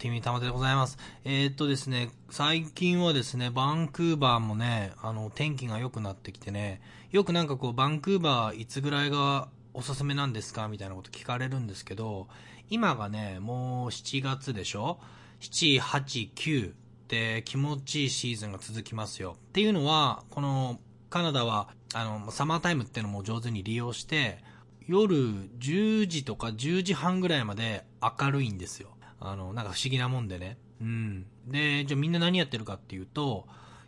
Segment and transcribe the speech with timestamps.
[0.00, 0.96] ティミタマでございます。
[1.24, 6.80] えー、っとですね、最近はですね、バンクーバーもね、あの、天気が良くなってきてね、
[7.10, 10.68] よくなんかこう、バンクーバーいつぐらいがおすすめなんですか？
[10.68, 12.28] みたいなこと聞かれるんですけど、
[12.70, 15.00] 今がね、もう7月でしょ
[15.42, 16.72] ?7、8、9
[17.08, 19.36] で気持ちいいシーズンが続きますよ。
[19.36, 24.38] っていうのは、この、カナダは、あの、サマータイムっていうのも上手に利用して、
[24.86, 25.14] 夜
[25.58, 28.96] 10時とか10時半ぐらいまで明るいんですよ。
[29.20, 30.58] あの、なんか不思議なもんでね。
[30.80, 31.26] うん。
[31.46, 33.46] で、じゃあみんな何やってるかっていうと、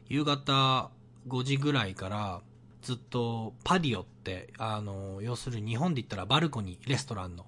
[0.09, 0.91] 夕方
[1.29, 2.43] 5時ぐらいから
[2.83, 7.47] ずっとパディオって、あの、要するに日本で言ったらバルコニー、レストランの、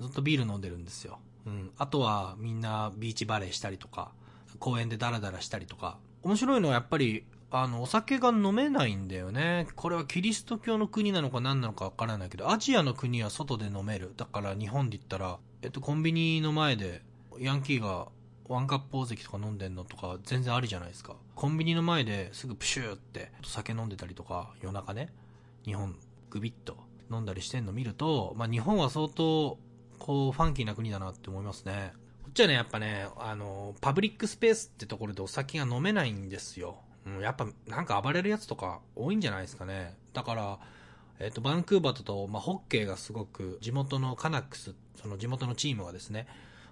[0.00, 1.18] ずっとビール飲んでるんですよ。
[1.46, 1.70] うん。
[1.78, 4.12] あとはみんなビーチバレーしたりとか、
[4.58, 5.98] 公園でダラダラしたりとか。
[6.22, 9.68] 面白いのはやっぱりあの、お酒が飲めないんだよね。
[9.74, 14.12] これはキリスト教の国なのか何なのかわからないけど、アジアの国は外で飲める。
[14.16, 17.02] だから日本で言ったら、えっと、コンビニの前で、
[17.38, 18.08] ヤンキーが
[18.48, 21.16] ワンカップ大関とか飲んでんのとか全然ありじゃないですか。
[21.34, 25.08] コンビニの前ですぐプシューって酒飲んでたりとか、夜中ね、
[25.64, 25.96] 日本
[26.30, 26.76] グビッと
[27.10, 29.58] 飲んだりしてんの見ると、まあ日本は相当、
[29.98, 31.92] こう、ファンキーな国だなって思いますね。
[32.22, 36.76] こっちはね、やっぱね、あの、パブリックスペースってところでお酒が飲めないんですよ。
[37.04, 39.96] うん、やっぱなんか暴れるやつとか多いんじゃないですかね。
[40.12, 40.58] だから、
[41.18, 46.26] えっ、と、バンクーバーだと、まあ、ホッケーがすごく、地元のカナックスっ、その地元のチームがですね、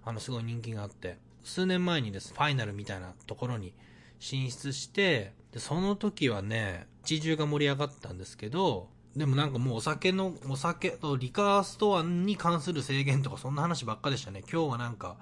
[0.05, 3.73] あの、すごい人気があって、数年前にです、ファイナルみたいなところに
[4.19, 14.41] 進出して、で、その時はね、地中が盛り上がったんですけど、でもなんかもうお酒の、お酒とリカーストアに関する制限とかそんな話ばっかでしたね。
[14.41, 15.17] 今日はなんか、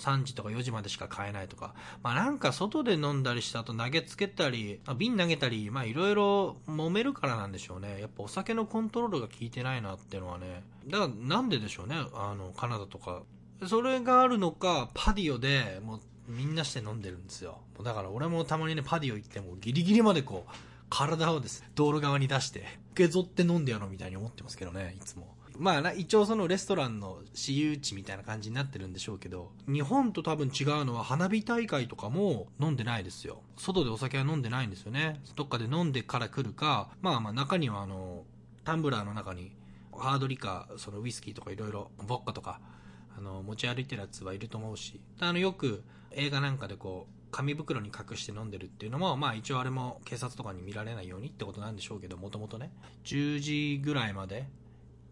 [0.00, 8.00] 3時とか4時までしか買えないとか、まあなんか外で飲んだりした後投げつけたり、瓶投げたり、まあいろいろ揉めるからなんでしょうね。
[8.00, 10.62] やっぱお酒のコントロールが効いてないなっていうのはね。
[10.86, 13.22] だからなんででしょうね、あの、カナダとか。
[13.66, 17.58] それがあるのか、パディオでもうみんなして飲んでるんですよ。
[17.82, 20.52] だから俺もたまにね、パディオ行ってもギリギリまでこう、
[20.88, 25.36] 体をです、道路側に出して、受け取って飲んでやろうみたいに思ってますけどね、いつも。
[25.60, 33.42] まあ、一応そのレストランの私有地みたいな感じになってるんでしょうけど、日本と多分違うのは花火大会とかも飲んでないですよ。
[33.58, 35.20] 外でお酒は飲んでないんですよね。
[35.36, 38.24] どっかで飲んでから来るか、まあまあ中にはあの、
[38.64, 39.52] タンブラーの中に
[39.92, 42.60] ハードリカー、そのウイスキーとかいろいろ、ボッカとか、
[43.16, 52.72] あの、持ち歩いてるやつはいると思うし、あの、よく映画なんかでこう、紙袋に隠して飲んでるっていうのも、まあ一応あれも警察とかに見られないようにってことなんでしょうけど、もともとね、
[53.04, 54.48] 10時ぐらいまで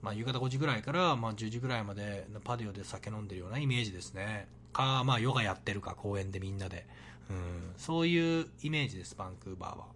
[0.03, 4.49] まあ、夕方5時ぐらいから、まあ、10時ぐらいまでパディオで酒飲んでるようなイメージですね。
[4.73, 6.87] か、まあ、ヨガやってるか、公園でみんなで。
[7.31, 9.87] うん、そういうイメージです、バンクーバーは。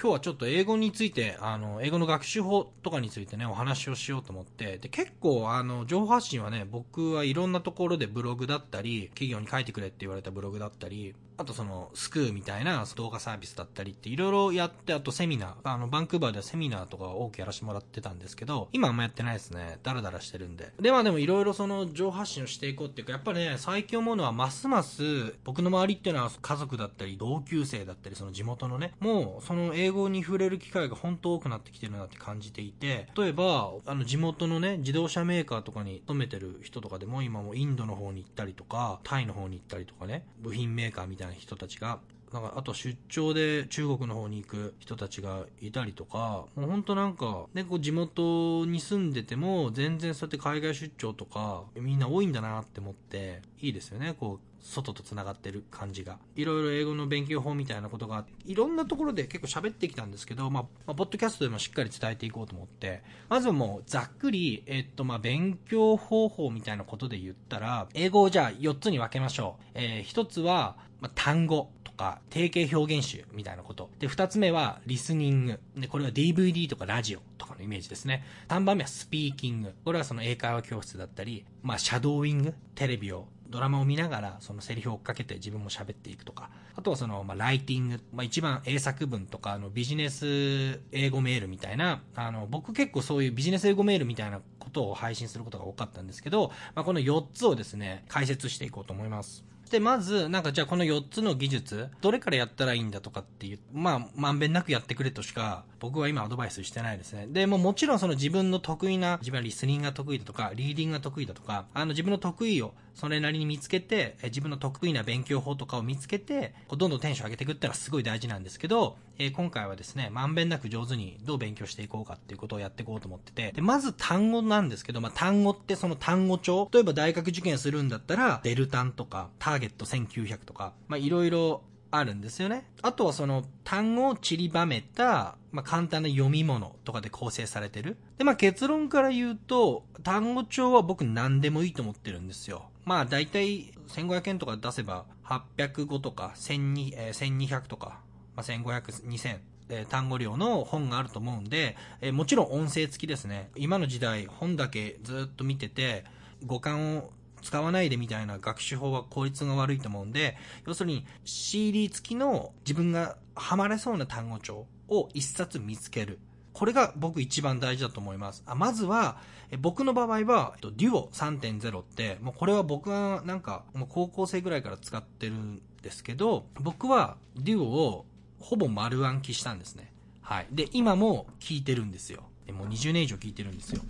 [0.00, 19.78] 今日はちょっと英語について、あの、英語の学習法とかについてね、お話をしようと思って、で、結構、あの、情報発信はね、僕はいろんなところでブログだったり、企業に書いてくれって言われたブログだったり、あとその、スクーみたいな動画サービスだったりっていろいろやって、あとセミナー、あの、バンクーバーではセミナーとか多くやらせてもらってたんですけど、今あんまやってないですね。
[19.82, 20.70] ダラダラしてるんで。
[20.78, 42.00] で、まあでもいろいろその、情発信をしていこうっていうか、やっぱね、最近思うのは、ますます、僕の周りっていうのは家族だったり、同級生だったり、その地元のね、もう、その英語に触れる機会が本当多くなってきてるなって感じていて、例えば、あの地元のね、自動車メーカーとかに勤めてる人とかでも今もインドの方に行ったりとか、タイの方に行ったりとかね、部品メーカーみたいな人たちが、
[42.32, 56.18] なんか、あと出張で中国の方に行く人たちがいたりとか、もうほんとなんか、ね、こう地元に住んでても、全然そうやって海外出張とか、みんな多いんだなって思って、いいですよね、こう、外と繋がってる感じが。
[56.36, 69.64] いろいろ英語の勉強法みたいなことが、いろんなところで結構喋ってきたんですけど、まあ、まあ、ポッドキャストでもしっかり伝えていこうと思って、まずはもうざっくり、えっと、まあ、勉強方法みたいなことで言ったら、英語をじゃあ4つに分けましょう。
[69.74, 73.90] えー、1つは、まあ、単語とか定型表現集みたいなこと。
[73.98, 75.60] で、2つ目はリスニング。
[75.76, 78.24] で、これは DVD とかラジオとかのイメージですね。
[78.48, 79.74] 3番目はスピーキング。
[79.84, 82.54] これはその英会話教室だったり、まあ、シャドーイング？
[82.74, 99.44] テレビをドラマを見ながら、そのセリフを追っかけて自分も喋っていくとか、あとはその、まあ、ライティング、まあ、一番英作文とか、あの、ビジネス英語メールみたいな、あの、僕結構そういうビジネス英語メールみたいなことを配信することが多かったんですけど、まあ、この4つをですね、解説していこうと思います。
[99.70, 107.28] で、まず、なんかじゃあこの4つの技術、どれからやったらいいんだとかっていう、まあ、まんべんなくやってくれとしか、僕は今アドバイスしてないですね。
[107.28, 132.64] で、ももちろんその自分の得意な、自分はリスニングが得意だとか、リーディングが得意だとか、あの自分の得意をそれなりに見つけて、自分の得意な勉強法とかを見つけて、どんどんテンション上げていくっていうのはすごい大事なんですけど、えー、今回はですね、まんべんなく上手にどう勉強していこうかっていうことをやっていこうと思ってて、で、まず単語なんですけど、まあ、単語ってその単語帳、例えば大学受験するんだったら、デルタンとか、ターゲット1900とか、まあ、いろいろあるんですよね。
[132.80, 137.98] あとはその単語を散りばめた、まあ、簡単な読み物とかで構成されてる。
[138.16, 142.70] で、まあ、結論から言うと、単語帳は僕何でもいいと思ってるんですよ。
[142.86, 148.00] まあ、だいたい1500円とか出せば、800語とか1200、えー、1200とか、
[148.40, 149.38] まあ、1500、2000、
[149.68, 153.50] え、単語量の本があると思うんで、え、もちろん音声付きですね。
[153.54, 156.04] 今の時代、本だけずっと見てて、
[156.44, 157.10] 五感を
[157.42, 166.18] 使わないでみたいな学習法は効率が悪いと思うんで、要するに CD 付きの自分がハマれそうな単語帳を一冊見つける。
[166.52, 168.42] これが僕一番大事だと思います。
[168.46, 169.18] あまずは、
[169.60, 178.06] 僕の場合は、えっとデュオ3.0って、もうこれは僕がなんか、もう高校生ぐらいから使ってるんですけど、僕はデュオを
[178.40, 179.92] ほぼ丸暗記したんですね。
[180.22, 180.46] はい。
[180.50, 182.24] で、今も聞いてるんですよ。
[182.52, 183.82] もう20年以上聞いてるんですよ。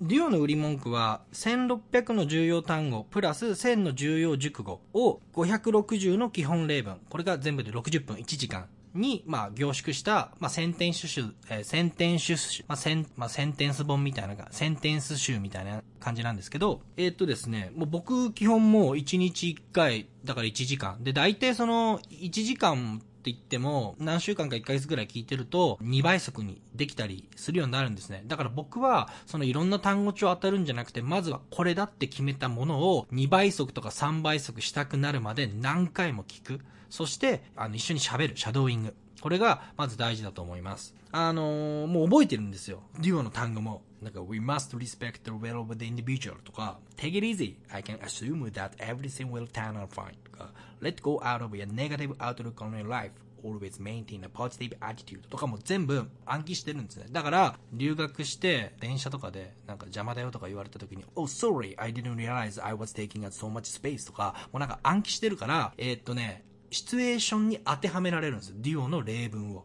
[0.00, 6.98] デュオの売り文句は、1600の重要単語、プラス1000の重要熟語を560の基本例文。
[7.10, 21.04] これが全部で60分1時間に、まあ、凝縮した、まあ、センテンス集、えー、センテンス集、まあ、セン、まあ、センテンス本みたいな、センテンス集みたいな感じなんですけど、えー、っとですね、もう僕、基本もう1日1回、だから1時間。
[21.04, 28.24] で、大体その、1時間って言っても、何週間か1ヶ月ぐらい聞いてると、2倍速にできたりするようになるんですね。
[28.26, 36.60] だから僕は、そのいろんな単語帳当たるんじゃなくて、まずはこれだって決めたものを2倍速とか3倍速したくなるまで何回も聞く。
[36.88, 38.94] そして、あの、一緒に喋る、シャドーイング。
[39.20, 40.94] これが、まず大事だと思います。
[41.12, 42.82] あのー、もう覚えてるんですよ。
[43.00, 43.82] デュオの単語も。
[44.00, 47.56] なんか、we must respect the will of the individual とか、take it easy.
[47.70, 52.16] I can assume that everything will turn out fine とか、let go out of your negative
[52.16, 53.12] outlook on your life.
[53.42, 57.06] always maintain a positive attitude とかも全部暗記してるんですね。
[57.10, 68.54] だから、留学して電車とかでなんか邪魔だよとか言われた時に、Oh, sorry, I didn't realize I was taking up so much space とか、もうなんか暗記してるから、えー、っとね、シチュエーションに当てはめられるんです。
[68.56, 69.64] デュオの例文を。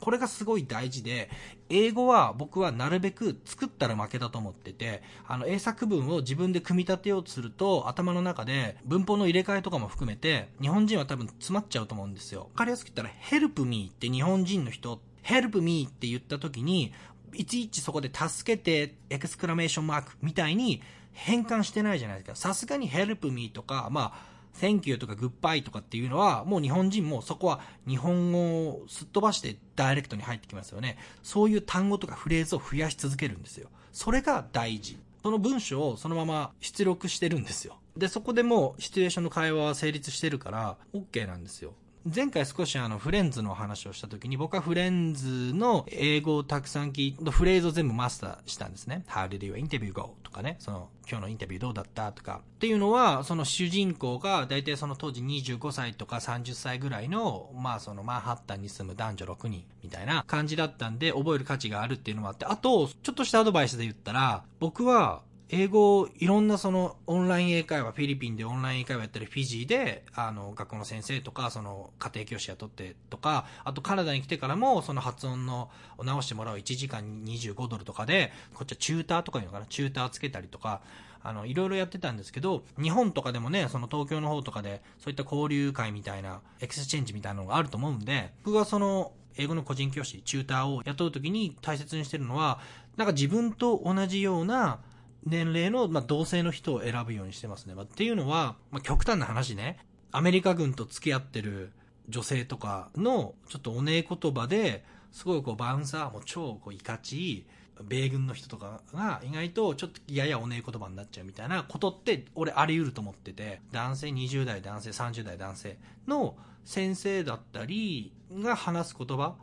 [0.00, 1.28] これがすごい大事で、
[1.68, 12.42] 英語は僕はなるべく作ったら負けだと思ってて、あの英作文を自分で組み立てようとすると、頭の中で文法の入れ替えとかも含めて、日本人は多分詰まっちゃうと思うんですよ。
[12.42, 16.92] わかりやすく言ったら、help me って日本人の人、help me って言った時に、
[17.34, 20.80] いちいちそこで助けて、エクスクラメーションマークみたいに
[21.12, 22.36] 変換してないじゃないですか。
[22.36, 28.38] さすがに help me とか、まあ、 thank you とか goodbye とかっていうのは、もう日本人もそこは日本語
[28.70, 30.96] をすっ飛ばしてダイレクトに入ってきますよね。
[31.22, 33.68] そういう単語とかフレーズを増やし続けるんですよ。
[33.92, 34.98] それが大事。
[35.22, 37.76] その文章をそのまま出力してるんですよ。
[37.96, 41.74] で、そこでもうシチュエーションの会話は成立してるから、OK なんですよ。
[42.14, 49.04] 前回少しあのフレンズの話をした時に僕はフレンズの英語をたくさん聞いて、フレーズを全部マスターしたんですね。
[49.08, 50.14] How did you interview go?
[50.22, 52.12] とかね、その今日のインタビューどうだった？
[52.12, 52.42] とか。
[52.44, 80.80] っていうのは、その主人公が大体その当時25歳とか30歳ぐらいの、まあそのマンハッタンに住む男女6人みたいな感じだったんで覚える価値があるっていうのもあって、あと、ちょっとしたアドバイスで言ったら、僕は英語、いろんなそのオンライン英会話、フィリピンでオンライン英会話やったり、フィジーで、あの、学校の先生とか、その家庭教師雇ってとか、あとカナダに来てからも、その発音の、を直してもらう1時間25ドルとかで、こっちはチューターとかいうのかな、チューターつけたりとか、
[81.22, 92.58] あの、いろいろやってたんですけど、日本とかでもね、その東京の方とかで、そういった交流会みたいな、エクスチェンジみたいなのがあると思うんで、僕がその、英語の個人教師、チューターを雇うときに大切にしてるのは、
[92.96, 94.80] なんか自分と同じような、
[95.26, 97.74] 年齢の、まあ、同性の人を選ぶようにしてますね。
[97.74, 99.78] まあ、っていうのは、まあ、極端な話ね、
[100.12, 101.72] アメリカ軍と付き合ってる
[102.08, 107.46] 女性とかの、ちょっとおねえ言葉で、すごいこう、バウンサーも超こう、いかちい、
[107.82, 113.60] 米軍の人とかが意外とちょっとややおねえ言葉になっちゃうみたいなことって俺あり得ると思ってて。
[113.72, 119.36] 男性20代男性30代男性の先生だったりが話す言葉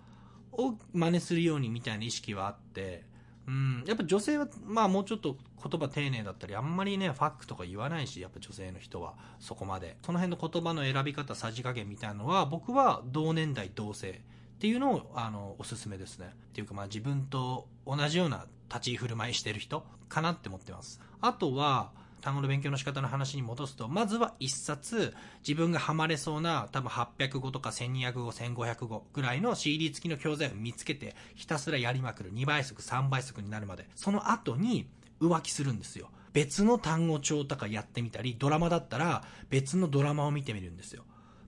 [0.51, 3.05] を真似するようにみたいな意識はあって。
[3.45, 9.97] うん、やっぱ女性は、まあもうちょっと言葉丁寧だったり、あんまりね、ファックとか言わないし、やっぱ女性の人は、そこまで。
[10.05, 14.13] その辺の言葉の選び方、さじ加減みたいなのは、僕は同年代同性っ
[14.59, 16.31] ていうのを、あの、おすすめですね。
[16.33, 21.01] っていうかまあ自分と同じような立ち居振る舞いしてる人かなって思ってます。
[21.19, 21.91] あとは、
[22.23, 25.13] 単語の勉強の仕方の話に戻すと、まずは一冊、
[25.45, 32.33] 自分がハマれそうな、多分800語とか1200語、1500語ぐらいの CD 付きの教材を見つけて、ひたすらやりまくる。
[32.33, 33.89] 2倍速、3倍速になるまで。
[33.93, 34.87] その後に
[35.19, 36.11] 浮気するんですよ。
[36.31, 41.03] 別の単語帳とかやってみたり、ドラマだったら別のドラマを見てみるんですよ。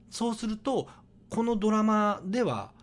[0.09, 0.89] そうすると、
[1.29, 2.73] このドラマでは、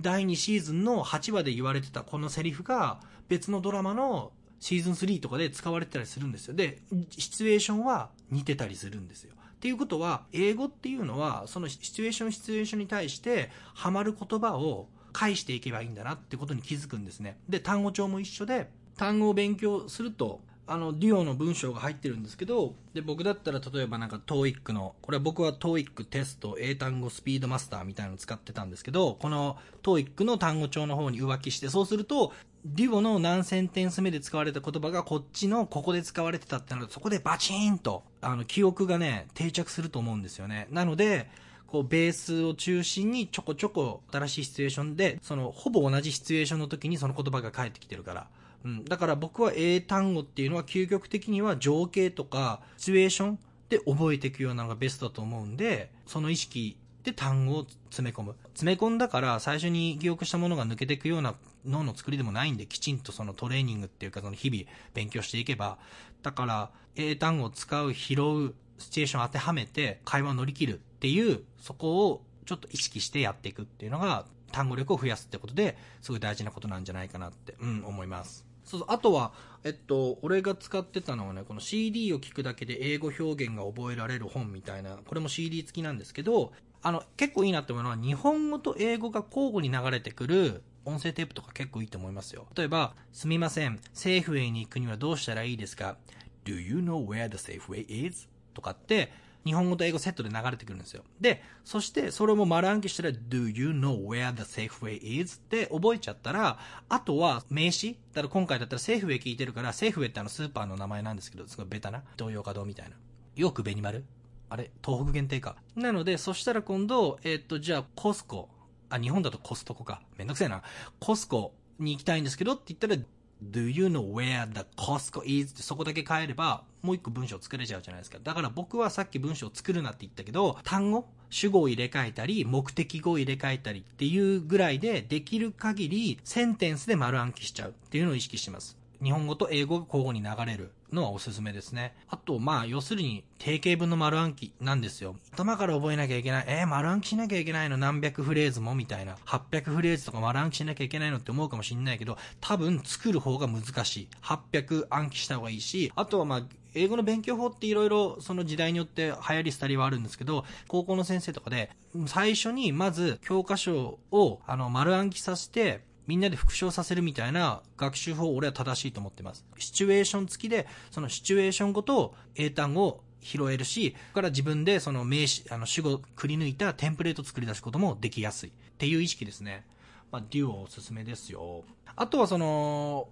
[0.00, 6.54] 第2シーズンの8話で言われてたこのセリフが別のドラマのシーズン3とかで使われてたりするんですよ。
[6.54, 9.32] で、シチュエーションは似てたりするんですよ。
[9.34, 17.38] っていうことは、英語っていうのは、そのシチュエーション、シチュエーションに対して、ハマる言葉を返していけばいいんだなってことに気づくんですね。
[17.48, 32.32] で、単語帳も一緒で、単語を勉強すると、あの、デュオの文章が入ってるんですけど、で、僕だったら例えばなんか TOEIC の、これは僕は TOEIC テスト、英単語スピードマスターみたいなのを使ってたんですけど、この TOEIC の単語帳の方に浮気して、そうすると、
[32.64, 40.68] デュオの何センテンス目で使われた言葉がこっちのここで使われてたってなると、そこでバチーンと、あの、記憶がね、定着すると思うんですよね。
[40.70, 41.30] なので、
[41.66, 48.28] こう、ベースを中心にちょこちょこ新しいシチュエーションで、その、ほぼ同じシチュエーションの時にその言葉が返ってきてるから。
[48.64, 53.38] うん、だから僕は英単語っていうのは究極的には情景とかシチュエーション
[53.70, 58.36] で覚えていくようなのがベストだと思うんで、その意識で単語を詰め込む。
[58.48, 64.64] 詰め込んだから最初に記憶したものが抜けていくような脳の作りでもないんで、きちんとそのトレーニングっていうかその日々
[64.94, 65.78] 勉強していけば、
[66.22, 78.44] だから英単語を使う、拾う、シチュエーション当てはめて会話を乗り切るっていう、そこをちょっと意識してやっていくっていうのが単語力を増やすってことで、すごい大事なことなんじゃないかなって、うん、思います。
[78.64, 79.32] そう、あとは、
[79.64, 92.46] えっと、俺が使ってたのはね、この CD を聞くだけで英語表現が覚えられる本みたいな、これも CD 付きなんですけど、あの、結構いいなって思うのは、日本語と英語が交互に流れてくる音声テープとか結構いいと思いますよ。
[92.56, 95.96] 例えば、すみません、セーフウェイに行くにはどうしたらいいですか
[96.44, 98.28] ?Do you know where the safe way is?
[98.54, 99.12] とかって、
[99.44, 101.02] 日本語と英語セットで流れてくるんですよ。
[101.20, 105.38] で、そしてそれも丸暗記したら Do you know where the safe way is?
[105.38, 106.58] って覚えちゃったら、
[106.88, 112.02] あとは名詞だから今回だったらセーフウェイ聞いてるから、セーフウェイってあのスーパーの名前なんですけど、すごいベタな。
[112.18, 112.96] 東洋華堂みたいな。
[113.36, 114.04] よく紅丸
[114.50, 115.56] あれ東北限定か。
[115.76, 118.48] なので、そしたら今度、えっと、じゃあコスコ。
[118.90, 120.02] あ、日本だとコストコか。
[120.18, 120.62] めんどくせえな。
[120.98, 122.96] コスコに行きたいんですけどって言ったら、
[123.42, 125.54] Do you know where the Costco is?
[125.54, 128.18] ってそこだけ変えれば、もう一個文章作れちゃうじゃないですか。
[128.22, 131.06] だから僕はさっき文章作るなって言ったけど、単語？
[131.30, 138.76] 主語を入れ替えたり、目的語を入れ替えたりっていうぐらいで、できる限りセンテンスで丸暗記しちゃうっていうのを意識してます。
[139.02, 141.94] 日本語と英語が交互に流れるのはおすすめですね。
[142.08, 145.16] あと、まあ、要するに、定型文の丸暗記なんですよ。
[145.32, 146.44] 頭から覚えなきゃいけない。
[146.48, 147.76] えー、丸暗記しなきゃいけないの？
[147.76, 148.74] 何百フレーズも？
[148.74, 149.16] みたいな。
[149.24, 154.08] 800フレーズとか丸暗記しなきゃいけないのって思うかもしんないけど、多分作る方が難しい。
[154.22, 156.42] 800暗記した方がいいし、あとはまあ、
[156.74, 161.70] 英語の勉強法っていろいろその時代によって流行り廃りはあるんですけど、高校の先生とかで、
[162.06, 165.80] 最初にまず教科書をあの丸暗記させて、
[166.10, 169.44] みんなで復唱させるみたいな学習法、俺は正しいと思ってます。
[169.58, 178.48] シチュエーション付きで、そのシチュエーションごと英単語を拾えるし、から自分でその名詞、あの主語をくり抜いたテンプレート作り出すこともできやすい。
[178.48, 179.64] っていう意識ですね。
[180.10, 181.62] まあ、デュオおすすめですよ。
[181.94, 183.06] あとはその、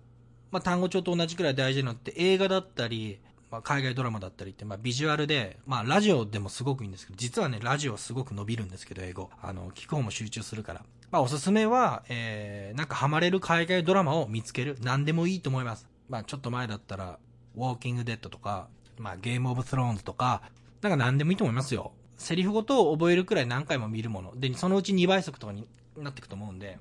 [0.51, 3.21] まあ、単語帳と同じくらい大事なのって映画だったり、
[3.53, 9.31] まあ、海外ドラマだったりって、まあ、ビジュアルで、まあ、ラジオでもすごくいいんですけど、実はね、ラジオすごく伸びるんですけど、英語。
[9.41, 10.85] あの、聞く方も集中するから。
[11.11, 14.77] まあ、おすすめは、えー、なんかハマれる海外ドラマを見つける。
[14.83, 15.89] 何でもいいと思います。
[16.09, 17.19] まあ、ちょっと前だったら、
[17.57, 20.43] ウォーキングデッドとか、まあ、ゲームオブスローンズとか、
[20.83, 21.93] なんか何でもいいと思いますよ。
[22.19, 24.39] セリフごとを覚えるくらい何回も見るもの。
[24.39, 26.79] で、そのうち2倍速とかになっていくと思うんで、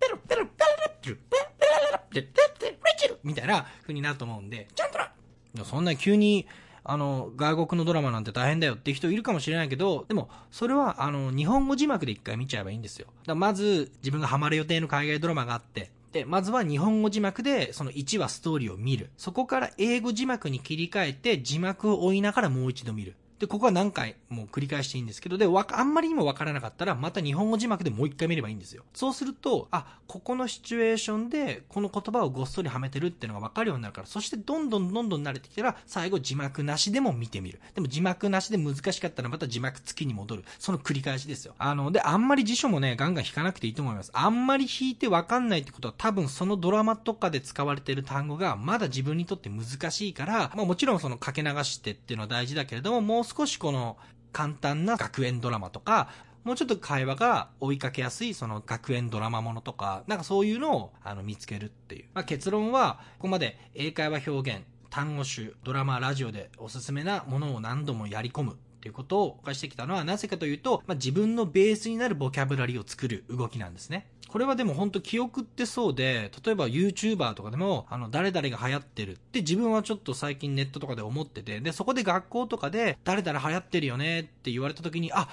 [0.00, 0.66] ペロペロペロ
[1.00, 2.26] ペロペロペロペロ
[2.58, 6.46] ペロペロみたいな風になると思うんで、ちゃんとなそんな急に、
[6.88, 13.08] あの、外国のドラマなんて大変だよって人いるかもしれないけど、でも、それは、あの、日本語字幕で一回見ちゃえばいいんですよ。
[13.26, 19.10] だまず、自分がハマる予定の海外ドラマがあって、で、まずは日本語字幕で、その1話ストーリーを見る。
[19.18, 23.16] そこから英語字幕に切り替えて、字幕を追いながらもう一度見る。
[23.38, 28.84] で、ここは何回も繰り返していいんですけど、で、わあんまりにもわからなかったら、また日本語字幕でもう一回見ればいいんですよ。
[28.94, 37.60] そうすると、あ、ここのシチュエーションで、この言葉をごっそりはめてるっていうのがわかるようになるから、そしてどんどんどんどん慣れてきたら、最後字幕なしでも見てみる。
[37.74, 40.44] でも字幕なしで難しかったらまた字幕付きに戻る。
[40.58, 41.54] その繰り返しですよ。
[41.58, 44.10] あの、で、あんまり辞書もね、ガンガン引かなくていいと思います。
[44.14, 53.96] あんまり引いてわかんないってことは、多分そのドラマとかで使われている単語が、まだ自分にとって難しいから、まあもちろんそのかけ流してっていうのは大事だけれども、もう少しこの、
[54.32, 56.08] 簡単な学園ドラマとか、
[56.44, 62.04] もうちょっと会話が追いかけやすいその学園ドラマものとか、なんかそういうのをあの見つけるっていう。
[62.14, 74.06] まあ、結論は、ここまで英会話表現、単語集、ドラマ、ラジオでおすすめなものを何度もやり込むっていうことを犯してきたのはなぜかというと、まあ、自分のベースになるボキャブラリーを作る動きなんですね。
[74.28, 85.28] これはでも本当記憶ってそうで、例えば YouTuber とかでも、あの、誰々が流行ってるって自分はちょっと最近ネットとかで思ってて、で、そこで学校とかで、誰々流行ってるよねって言われた時に、あ、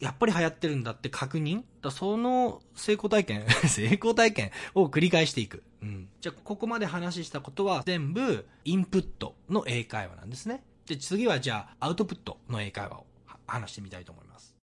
[0.00, 1.62] やっぱり流行ってるんだって確認？
[1.82, 5.62] だその成功体験 成功体験を繰り返していく。
[5.82, 6.08] うん。
[6.20, 10.64] じゃあ、ここまで話したことは全部、インプットの英会話なんですね。
[10.90, 13.06] で、次はじゃあ、アウトプットの英会話を
[13.46, 14.56] 話してみたいと思います。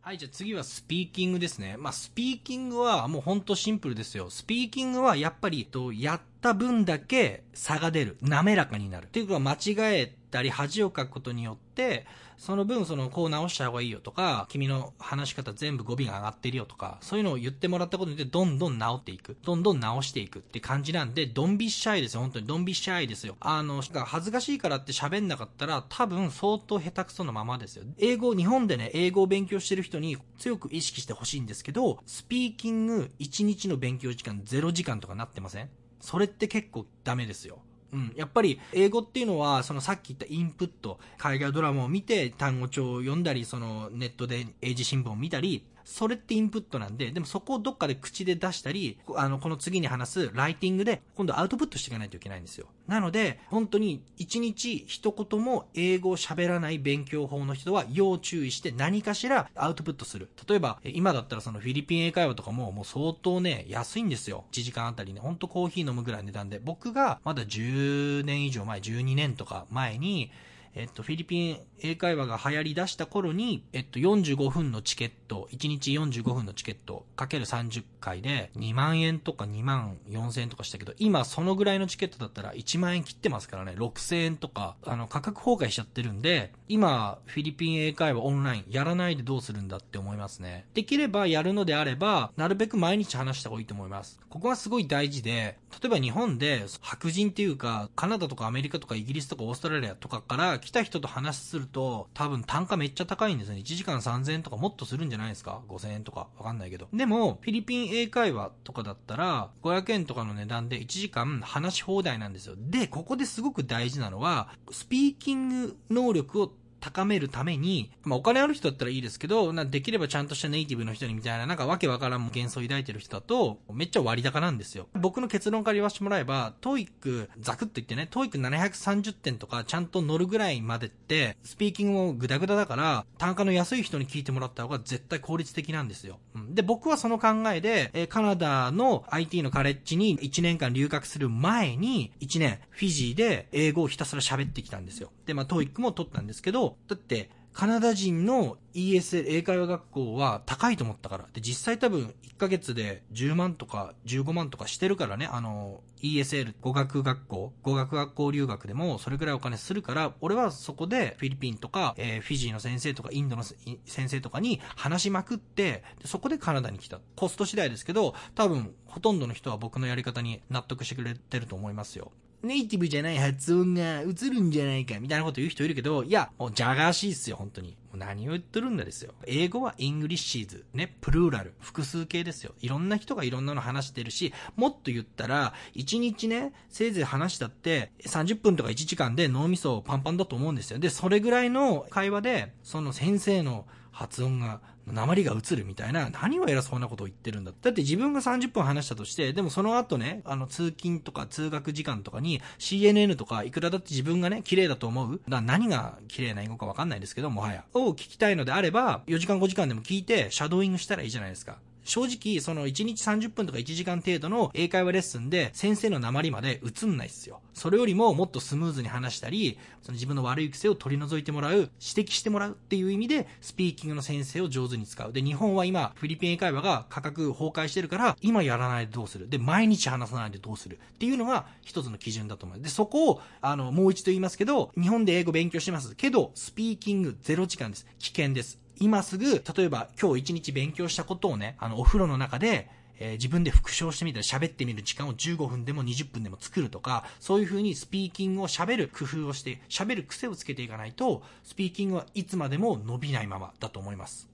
[0.00, 1.76] はい、じゃあ次はスピーキングですね。
[1.76, 4.30] まあ、スピーキングはもうほんとシンプルですよ。
[4.30, 8.16] スピーキングはやっぱり、と、やった分だけ差が出る。
[8.20, 9.06] 滑らかになる。
[9.06, 19.36] っていうか、間違えたり恥をかくことによって、その分、その、こう直した方がいいよとか、君の話し方全部語尾が上がってるよとか、そういうのを言ってもらったことによって、どんどん直っていく。
[19.42, 22.20] どんどん直していくって感じなんで、ドンビッシャイですよ。
[22.20, 23.36] 本当にドンビッシャイですよ。
[23.40, 27.84] あの、恥ずかしいからって喋んなかったら、多分相当下手くそなままですよ。
[27.98, 35.70] 英語、日本でね、英語を勉強してる人に強く意識してほしいんですけど、スピーキング1日の勉強時間0時間とかなってません？
[36.00, 37.58] それって結構ダメですよ。
[37.94, 38.12] うん。
[38.16, 52.66] やっぱり、英語っていうのは、そのさっき言ったインプット、海外ドラマを見て、単語帳を読んだり、そのネットで英字新聞を見たり、それってインプットなんで、でもそこをどっかで口で出したり、あの、この次に話すライティングで、今度アウトプットしていかないといけないんですよ。
[52.88, 60.28] なので、本当に一日一言も英語を喋らない勉強法の人は要注意して何かしらアウトプットする。
[60.48, 64.44] 例えば、今だったらそのフィリピン英会話とかももう相当ね、安いんですよ。
[64.52, 66.60] 1時間あたりね、ほんとコーヒー飲むぐらいの値段で。
[66.62, 70.30] 僕がまだ10年以上前、12年とか前に、
[70.74, 90.66] えっと、フィリピン英会話が流行り出した頃に、えっと、45分のチケット、1日45分のチケット、かける30回で、2万円とか2万4千円とかしたけど、今そのぐらいのチケットだったら1万円切ってますからね、6千円とか、あの、価格崩壊しちゃってるんで、今、フィリピン英会話オンライン、やらないでどうするんだって思いますね。
[90.74, 94.20] できればやるのであれば、なるべく毎日話した方がいいと思います。
[94.28, 103.58] ここはすごい大事で、例えば日本で、白人っていうか、カナダとかアメリカとかイギリスとかオーストラリアとかから来た人と話すると、多分単価めっちゃ高いんですね。
[103.58, 106.28] 1時間3000円とかもっとするんじゃないですか ?5000 円とか？
[106.38, 106.88] わかんないけど。
[106.92, 112.54] でも、フィリピン英会話とかだったら、500円とかの値段で1時間話し放題なんですよ。
[112.58, 116.52] で、ここですごく大事なのは、スピーキング能力を
[116.84, 124.86] 高めるために、まあお金ある人だったらいいですけど、なできればちゃんとしたネイティブの人にみたいな、なんかわけわからん幻想を抱いてる人だと、めっちゃ割高なんですよ。
[124.92, 136.18] 僕の結論から言わせてもらえば、 TOEIC、ザクッと言ってね、 TOEIC 730点とかちゃんと乗るぐらいまでって、スピーキングもグダグダだから、単価の安い人に聞いてもらった方が絶対効率的なんですよ。
[136.34, 145.10] うん、で、僕はその考えで、えカナダの IT のカレッジに1年間留学する前に、1年、フィジーで英語をひたすら喋ってきたんですよ。
[145.24, 151.28] で、まあ、 TOEIC も取ったんですけど、だって、カナダ人の ESL 英会話学校は高いと思ったから。
[151.32, 166.98] で、実際多分1ヶ月で10万とか15万とかしてるからね、あの、ESL 語学学校、語学学校留学でもそれぐらいお金するから、俺はそこでフィリピンとか、えー、フィジーの先生とかインドの先生とかに話しまくって、でそこでカナダに来た。
[167.14, 172.10] コスト次第ですけど、多分ほとんどの人は僕のやり方に納得してくれてると思いますよ。
[172.44, 177.70] ネイティブじゃない発音が移るんじゃないか、みたいなこと言う人いるけど、いや、もうじゃかあしいっすよ、本当に。
[177.70, 179.14] もう何を言ってるんだですよ。
[179.26, 180.64] 英語は Englishes。
[180.74, 181.54] ね、 plural。
[181.60, 182.54] 複数形ですよ。
[182.60, 190.78] いろんな人がいろんなの話してるし、もっと言ったら、1日ね、せいぜい話したって、30分とか1時間で脳みそパンパンだと思うんですよ。
[190.78, 197.52] で、それぐらいの会話で、その先生の発音が鉛が映るみたいな、何を偉そうなことを言ってるんだ。
[197.62, 207.64] だって自分が30分話したとして、でもその後ね、あの通勤とか通学時間とかに CNN とかいくらだって自分がね、綺麗だと思うだ何が綺麗な英語かわかんないですけど、もはや。
[207.72, 211.58] を聞きたいのであれば、4時間5時間でも聞いて、シャドーイングしたらいいじゃないですか。
[211.84, 217.40] 正直、その1日30分とか1時間程度の英会話レッスンで先生の鉛まで映んないっすよ。
[217.52, 225.12] それよりももっとスムーズに話したり、その自分の悪い癖を取り除いてもらう、指摘してもらうっていう意味で、スピーキングの先生を上手に使う。
[225.12, 232.60] で、日本は今、フィリピン英会話が価格崩壊してるから、今やらないでどうするで、毎日話さないでどうするっていうのが一つの基準だと思う。
[232.60, 237.86] で、そこを、あの、もう一度言いますけど、日本で英語勉強してますけど、スピーキング0時間です。
[237.98, 238.63] 危険です。
[238.80, 254.28] 今すぐ、例えば今日一日勉強したことをね、あの、お風呂の中で、えー、自分で復唱してみたり喋ってみる時間を15分でも20分でも作るとか、そういう風にスピーキングを喋る工夫をして、喋る癖をつけていかないと、スピーキングはいつまでも伸びないままだと思います。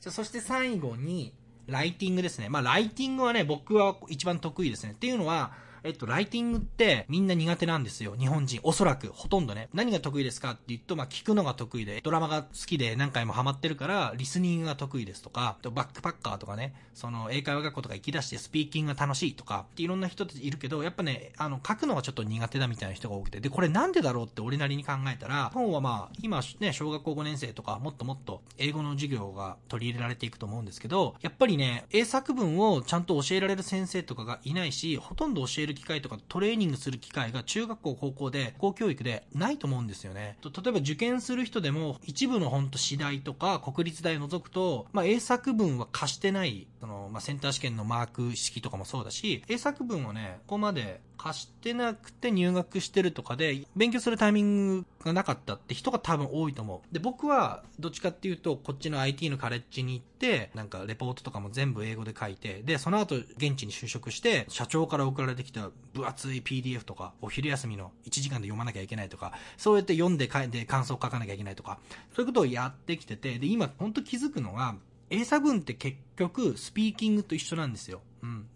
[0.00, 1.32] じゃそして最後に、
[1.66, 2.48] ライティングですね。
[2.48, 4.92] まあ、ライティングはね、僕は一番得意ですね。
[4.92, 5.52] っていうのは、
[5.84, 8.14] えっと、ライティングってみんな苦手なんですよ。
[8.18, 8.60] 日本人。
[8.62, 9.08] おそらく。
[9.08, 9.68] ほとんどね。
[9.74, 40.36] 何が得意ですかって言うと、まあ、聞くのが得意で、ドラマが好きで何回もハマってるから、リスニングが得意ですとか、バックパッカーとかね、その、英会話学校とか行き出してスピーキングが楽しいとか、っていろんな人たちいるけど、やっぱね、あの、書くのがちょっと苦手だみたいな人が多くて、で、これなんでだろうって俺なりに考えたら、本はまあ、今ね、小学校5年生とか、もっともっと英語の授業が取り入れられていくと思うんですけど、やっぱりね、英作文をちゃんと教えられる先生とかがいないし、ほとんど教える機会とかトレーニングする機会が中学校、高校で、公教育でないと思うんですよね。
[40.42, 56.92] 例えば受験する人でも、一部の本と次第とか国立大を除くと、まあ、英作文は貸してない、その、まあ、センター試験のマーク式とかもそうだし、英作文をね、ここまで貸してなくて入学してるとかで、勉強するタイミングがなかったって人が多分多いと思う。
[56.92, 71.78] で、僕は、どっちかっていうと、こっちの IT のカレッジに行って、なんかレポートとかも全部英語で書いて、で、その後、現地に就職して、社長から送られてきた分厚い PDF とか、お昼休みの1時間で読まなきゃいけないとか、そうやって読んで書いて感想を書かなきゃいけないとか、
[72.16, 74.74] そういうことをやってきてて、で、今、本当気づくのが、
[75.08, 78.00] 英作文って結局、スピーキングと一緒なんですよ。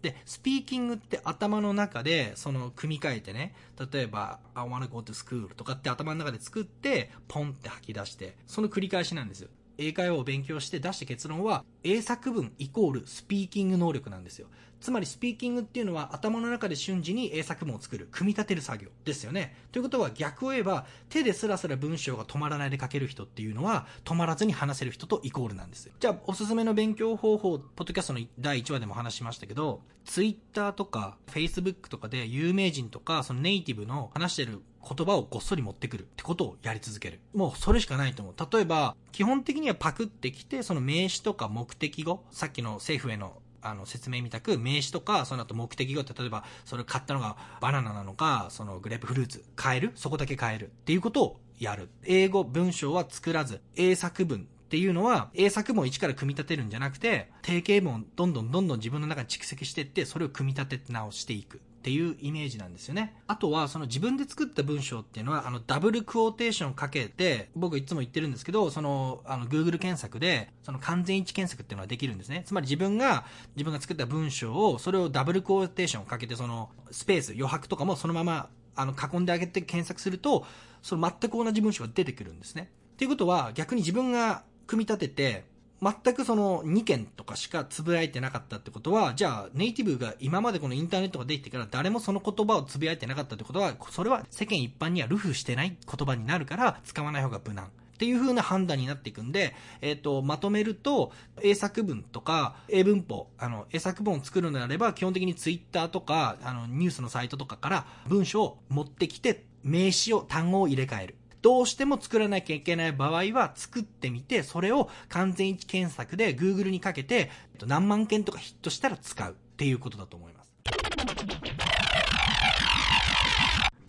[0.07, 3.53] で、スピーキングって頭の中で、その、組み替えてね、
[3.91, 9.49] 例えば、I wanna go to school とかって頭の中で作って、ポンって吐き出して、その繰り返しなんですよ。
[9.77, 14.47] 英会話を勉強して出した結論は、英作文イコールスピーキング能力なんですよ。
[14.79, 19.55] つまりスピーキングっていうのは頭の中で瞬時に英作文を作る、組み立てる作業ですよね。
[19.71, 25.89] ということは逆を言えば、手でスラスラ文章が止まらないで書ける人っていうのは、止まらずに話せる人とイコールなんです。
[25.99, 37.19] じゃあ、おすすめの勉強方法、ポッドキャストの第1話でも話しましたけど、ツイッターとか、フェイスブックとかで有名人とか、そのネイティブの話してる言葉をごっそり持ってくるってことをやり続ける。
[37.33, 38.35] もうそれしかないと思う。
[38.51, 49.91] 例えば、基本的にはパクってきて、その名詞とか目的語、さっきの政府へのあの、説明みたく、名詞とか、その後目的語って、例えば、それ買ったのがバナナなのか、そのグレープフルーツ、変える？
[49.95, 51.89] そこだけ変えるっていうことをやる。
[52.05, 61.59] 英語文章は作らず、英作文っていうのは、英作文を一から組み立てるんじゃなくて、定型文をどんどんどんどん自分の中に蓄積していって、それを組み立て直していく。
[61.77, 63.15] っていうイメージなんですよね。
[63.27, 72.43] あとは、その自分で作った文章っていうのは、あの、ダブルクオーテーションかけて、僕いつも言ってるんですけど、その、あの、Google 検索で、その完全一致検索っていうのはできるんですね。
[72.45, 80.45] つまり自分が、自分が作った文章を、それをダブルクオーテーションかけて、その、スペース、余白とかもそのまま、あの、囲んであげて検索すると、
[80.81, 82.71] その全く同じ文章が出てくるんですね。
[82.93, 85.45] っていうことは、逆に自分が組み立てて、
[85.81, 97.65] 全くその2件とかしかつぶやいてなかったってことは、じゃあネイティブが今までこのインターネットができてから誰もその言葉をつぶやいてなかったってことは、それは世間一般にはルフしてない言葉になるから使わない方が無難。
[97.65, 101.11] っていう風な判断になっていくんで、えっ、ー、と、まとめると、
[101.41, 111.15] 英作文とか、英文法、あの、英作文を作るのであれば、基本的にツイッターとか、あの、ニュースのサイトとかから文章を持ってきて、名詞を、単語を入れ替える。
[111.41, 117.29] どうしても作らなきゃいけない場合は作ってみて、それを完全一検索で Google にかけて、
[117.65, 120.53] 何万件とかヒットしたら使うっていうことだと思います。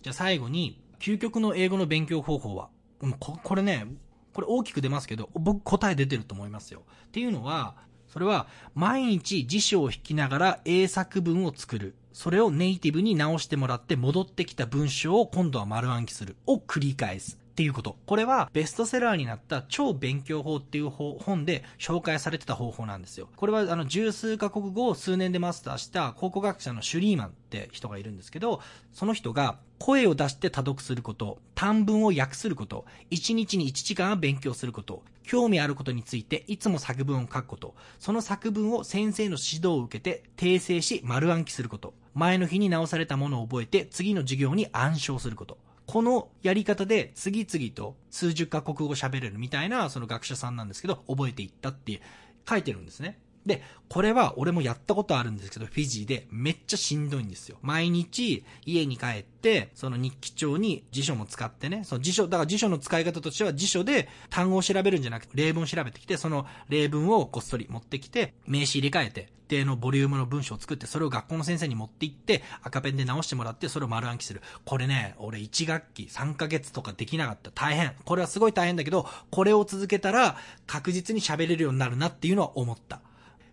[0.03, 2.71] じゃあ最後に、究極の英語の勉強方法は、
[3.19, 3.87] ここれね、
[4.33, 6.85] これ大きく出ますけど、僕答え出てると思いますよ。
[7.07, 7.77] っていうのは、
[8.09, 11.95] それは、毎日辞書を引きながら英作文を作る。
[12.19, 16.35] それをネイティブに直してもらって戻ってきた文章を今度は丸暗記する。
[16.47, 17.39] を繰り返す。
[17.53, 17.97] っていうこと。
[18.07, 23.29] これはベストセラーになった超勉強法っていう本で紹介されてた方法なんですよ。
[23.37, 45.57] これはあの十数カ国語を数年でマスターした考古学者のシュリーマンって人がいるんですけど、その人が声を出して多読すること、短文を訳すること、1日に1時間は勉強すること、興味あることについていつも作文を書くこと、その作文を先生の指導を受けて訂正し丸暗記すること、前の日に直されたものを覚えて次の授業に暗唱すること。
[45.87, 52.03] このやり方で次々と数十カ国語喋れるみたいなその学者さんなんですけど、覚えていったって
[52.47, 53.21] 書いてるんですね。
[53.49, 57.59] で、これは俺もやったことあるんですけど、フィジーでめっちゃしんどいんですよ。
[57.63, 74.43] 毎日家に帰って、その日記帳に辞書も使ってね、その辞書、だから辞書の使い方としては辞書で単語を調べるんじゃなくて、例文を調べてきて、その例文をこっそり持ってきて、名詞入れ替えて、一定のボリュームの文章を作って、それを学校の先生に持って行って、赤ペンで直してもらって、それを丸暗記する。
[74.67, 77.51] これね、俺1学期3ヶ月とかできなかった。
[77.51, 77.95] 大変。
[78.05, 83.01] これはすごい大変だけど、これを続けたら確実に喋れるようになるなっていうのは思った。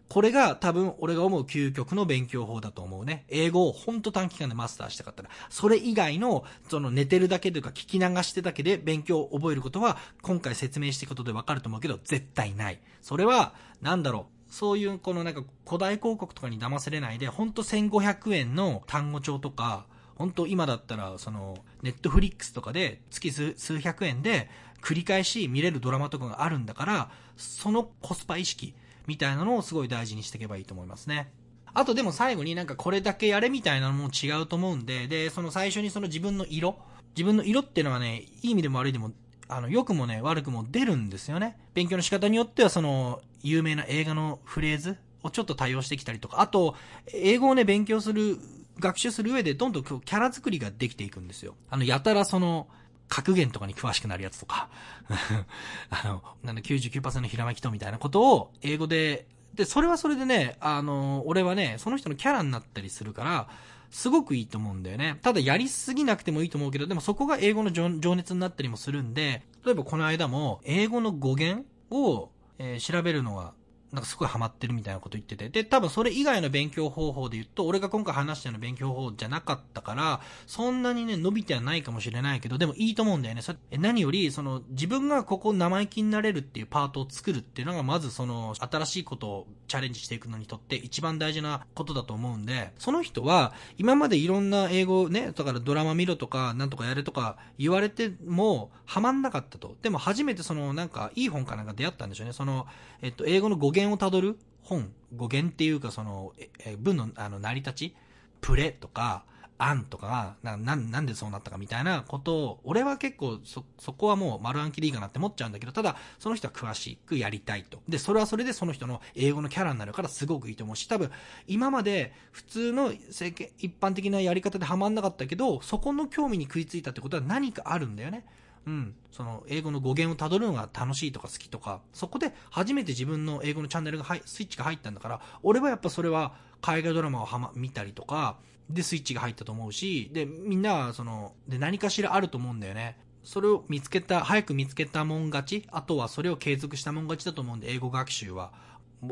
[0.08, 3.26] これが多分俺が思う究極の勉強法だと思うね。
[3.28, 12.80] 英語をほんと短期間でマスターしたかったら、それ以外の、その寝てるだけというか聞き流してだけで勉強を覚えることは、今回説明していくことでわかると思うけど、絶対ない。
[13.02, 24.50] それは、なんだろう、そういうこのなんか古代広告とかに騙されないで、ほんと1500円の単語帳とか、本当今だったら、その、ネットフリックスとかで月数百円で
[24.82, 28.76] 繰り返し見れるドラマとかがあるんだから、そのコスパ意識
[29.08, 31.32] みたいなのをすごい大事にしていけばいいと思いますね。
[31.74, 36.78] あとでも最後になんかこれだけやれみたいなのも違うと思うんで、で、その最初にその自分の色、
[37.15, 39.12] 自分の色っていうのはね、いい意味でも悪いでも、
[39.50, 41.58] あの、良くもね、悪くも出るんですよね。
[41.74, 46.76] 勉強の仕方によってはその、有名な映画のフレーズをちょっと多用してきたりとか、あと、
[47.13, 48.38] 英語をね、勉強する
[48.80, 51.56] 学習する上でどんどんキャラ作りができていくんですよ。
[51.70, 52.68] あの、やたらその、
[53.08, 54.70] 格言とかに詳しくなるやつとか、
[55.89, 63.48] あの、なんだ99%のひらめきとみたいなことを英語で、で、それはそれでね、あの、俺はね、その人のキャラになったりするから、
[63.89, 65.20] すごくいいと思うんだよね。
[65.22, 73.54] ただやりすぎなくてもいいと思うけど、でもそこが英語の情熱になったりもするんで、例えばこの間も、英語の語源を、えー、調べるのが
[73.95, 75.49] なんかすごいハマってるみたいなこと言ってて。
[75.49, 83.41] で、多分それ以外の勉強方法で言うと、俺が今回話したような勉強方法じゃなかったから、そんなにね、伸びてはないかもしれないけど、でもいいと思うんだよね。
[83.41, 99.77] そ何より、その、自分がここ生意気になれるっていうパートを作るっていうのが、まずその、新しいことをチャレンジしていくのにとって一番大事なことだと思うんで、その人は、今までいろんな英語ね、だからドラマ見ろとか、なんとかやれとか言われても、ハマんなかったと。
[99.81, 102.34] でも初めてその、なんか、いい本かなんか出会ったんでしょうね。
[102.34, 102.67] その、
[103.01, 104.38] えっと、英語の語源をたどる？
[104.62, 107.95] 本、語源っていうかその、え文のあの成り立ち、
[108.41, 109.26] プレとか、
[109.58, 117.80] 案とかが、な、なんでそうなったかみたいなことを、俺は結構そ、そこはもう丸暗記でいいかなって思っちゃうんだけど、ただ、その人は詳しくやりたいと。
[117.88, 121.10] で、それはそれでその人の英語のキャラになるからすごくいいと思うし、多分、
[121.48, 128.26] 今まで普通の世間、一般的なやり方でハマんなかったけど、そこの興味に食いついたってことは何かあるんだよね。
[128.67, 138.38] うん、その英語の語源をたどるのが楽しいとか好きとか、そこで初めて自分の英語のチャンネルがスイッチが入ったんだから、俺はやっぱそれは海外ドラマをはま、見たりとか、
[138.69, 142.97] でスイッチが入ったと思うし、で、みんなはその、で何かしらあると思うんだよね。
[143.23, 148.54] それを見つけた、早く見つけたもん勝ち、あとはそれを継続したもん勝ちだと思うんで、英語学習は。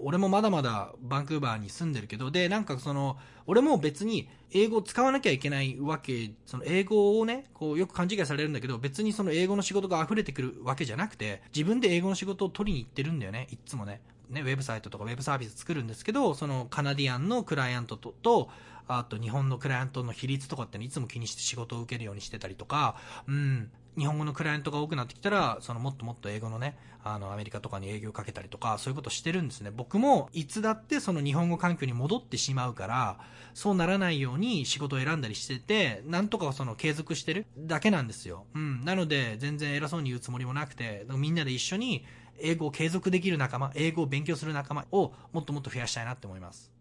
[0.01, 14.01] 俺もまだまだバンクーバーに住んでるけど、で、なんかその、俺も別に英語を使わなきゃいけないわけ、その英語をね、こうよく勘違いされるんだけど、別にその英語の仕事が溢れてくるわけじゃなくて、自分で英語の仕事を取りに行ってるんだよね、いつもね。
[14.29, 18.49] ね、ウェブサイトとかウェブサービス作るんですけど、そのカナディアンのクライアントと、と
[18.87, 22.95] あと日本のクライアントの比率とかっていつも気にして仕事を受けるようにしてたりとか、
[23.27, 29.71] うん、日本語のクライアントが多くなってきたら、そのもっともっと英語のね、あの、アメリカとかに営業かけたりとか、そういうことしてるんですね。
[29.71, 33.19] 僕も、いつだってその日本語環境に戻ってしまうから、
[33.53, 38.45] そうならないように仕事を選んだりしてて、なんとかその継続してるだけなんですよ。
[38.55, 38.83] うん。
[38.83, 42.05] なので、全然偉そうに言うつもりもなくて、みんなで一緒に
[42.39, 46.71] 英語を継続できる仲間、英語を勉強する仲間をもっともっと増やしたいなって思います。